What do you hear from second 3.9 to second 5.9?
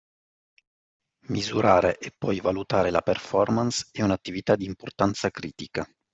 è un'attività di importanza critica.